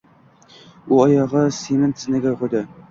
U 0.95 1.03
oyog‘ini 1.03 1.55
sement 1.61 2.05
zinaga 2.07 2.39
qo‘ydi. 2.43 2.69